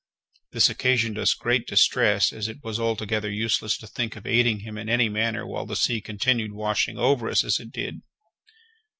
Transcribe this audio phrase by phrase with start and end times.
[0.51, 4.75] This occasioned us great distress, as it was altogether useless to think of aiding him
[4.79, 8.01] in any manner while the sea continued washing over us as it did.